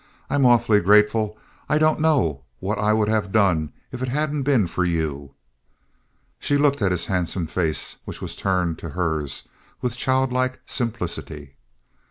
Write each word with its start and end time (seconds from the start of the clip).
"I'm 0.31 0.47
awfully 0.47 0.79
grateful. 0.79 1.37
I 1.69 1.77
don't 1.77 1.99
know 1.99 2.41
what 2.59 2.79
I 2.79 2.91
would 2.91 3.07
have 3.07 3.31
done 3.31 3.71
if 3.91 4.01
it 4.01 4.07
hadn't 4.07 4.41
been 4.41 4.65
for 4.65 4.83
you." 4.83 5.35
She 6.39 6.57
looked 6.57 6.81
at 6.81 6.89
his 6.89 7.05
handsome 7.05 7.45
face, 7.45 7.97
which 8.05 8.19
was 8.19 8.35
turned 8.35 8.79
to 8.79 8.89
hers, 8.97 9.47
with 9.79 9.95
child 9.95 10.33
like 10.33 10.59
simplicity. 10.65 11.53